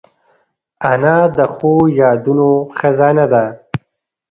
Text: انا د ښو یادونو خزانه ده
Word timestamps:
انا 0.91 1.17
د 1.37 1.39
ښو 1.53 1.73
یادونو 2.01 2.49
خزانه 2.79 3.25
ده 3.33 3.45